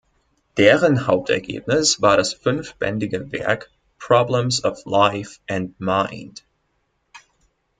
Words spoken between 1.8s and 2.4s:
war das